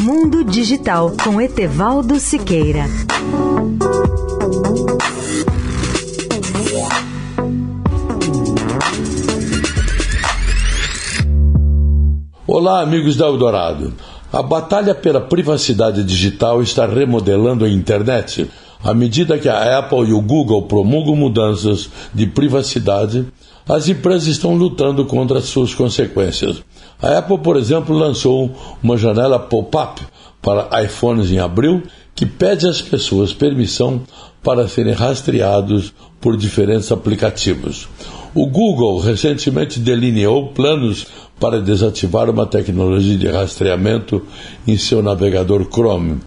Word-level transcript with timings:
Mundo 0.00 0.44
Digital 0.44 1.12
com 1.24 1.40
Etevaldo 1.40 2.20
Siqueira. 2.20 2.84
Olá, 12.46 12.80
amigos 12.80 13.16
da 13.16 13.26
Eldorado. 13.26 13.92
A 14.32 14.40
batalha 14.40 14.94
pela 14.94 15.20
privacidade 15.20 16.04
digital 16.04 16.62
está 16.62 16.86
remodelando 16.86 17.64
a 17.64 17.68
internet. 17.68 18.48
À 18.82 18.94
medida 18.94 19.38
que 19.38 19.48
a 19.48 19.78
Apple 19.78 20.08
e 20.08 20.12
o 20.12 20.20
Google 20.20 20.62
promulgam 20.62 21.16
mudanças 21.16 21.90
de 22.14 22.26
privacidade, 22.26 23.26
as 23.68 23.88
empresas 23.88 24.28
estão 24.28 24.54
lutando 24.54 25.04
contra 25.04 25.38
as 25.38 25.46
suas 25.46 25.74
consequências. 25.74 26.62
A 27.02 27.18
Apple, 27.18 27.38
por 27.38 27.56
exemplo, 27.56 27.96
lançou 27.96 28.50
uma 28.82 28.96
janela 28.96 29.38
pop-up 29.38 30.00
para 30.40 30.82
iPhones 30.82 31.30
em 31.30 31.38
abril 31.38 31.82
que 32.14 32.24
pede 32.24 32.66
às 32.66 32.80
pessoas 32.80 33.32
permissão 33.32 34.02
para 34.42 34.66
serem 34.66 34.94
rastreados 34.94 35.92
por 36.20 36.36
diferentes 36.36 36.90
aplicativos. 36.90 37.88
O 38.34 38.46
Google 38.46 39.00
recentemente 39.00 39.78
delineou 39.78 40.48
planos 40.48 41.06
para 41.38 41.60
desativar 41.60 42.28
uma 42.28 42.46
tecnologia 42.46 43.16
de 43.16 43.28
rastreamento 43.28 44.22
em 44.66 44.76
seu 44.76 45.02
navegador 45.02 45.64
Chrome. 45.70 46.18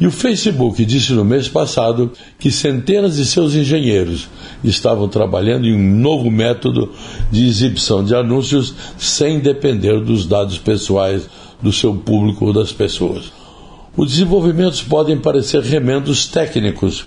E 0.00 0.06
o 0.06 0.12
Facebook 0.12 0.84
disse 0.84 1.12
no 1.12 1.24
mês 1.24 1.48
passado 1.48 2.12
que 2.38 2.52
centenas 2.52 3.16
de 3.16 3.26
seus 3.26 3.54
engenheiros 3.54 4.28
estavam 4.62 5.08
trabalhando 5.08 5.66
em 5.66 5.74
um 5.74 5.96
novo 5.96 6.30
método 6.30 6.92
de 7.32 7.46
exibição 7.46 8.04
de 8.04 8.14
anúncios 8.14 8.74
sem 8.96 9.40
depender 9.40 10.00
dos 10.00 10.24
dados 10.24 10.56
pessoais 10.56 11.28
do 11.60 11.72
seu 11.72 11.94
público 11.94 12.46
ou 12.46 12.52
das 12.52 12.72
pessoas. 12.72 13.32
Os 13.96 14.10
desenvolvimentos 14.10 14.80
podem 14.80 15.18
parecer 15.18 15.62
remendos 15.62 16.26
técnicos, 16.26 17.06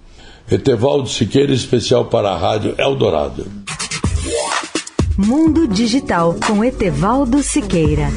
Etevaldo 0.52 1.08
Siqueira, 1.08 1.54
especial 1.54 2.06
para 2.06 2.32
a 2.32 2.38
Rádio 2.38 2.73
Eldorado. 2.78 3.45
Mundo 5.16 5.67
Digital 5.67 6.36
com 6.48 6.64
Etevaldo 6.64 7.44
Siqueira. 7.44 8.10